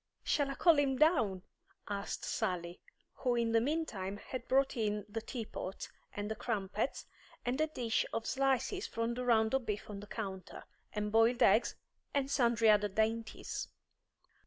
[0.23, 1.43] "Shall I call him down?"
[1.87, 2.81] asked Sally,
[3.13, 7.05] who in the meantime had brought in the tea pot, and the crumpets,
[7.45, 11.43] and a dish of slices from the round of beef on the counter, and boiled
[11.43, 11.75] eggs,
[12.15, 13.67] and sundry other dainties.